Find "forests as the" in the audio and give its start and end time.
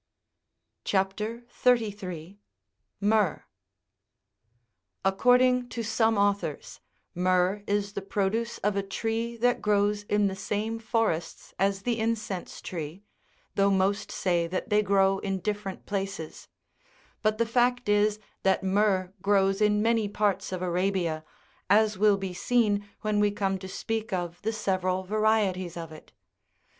10.79-11.99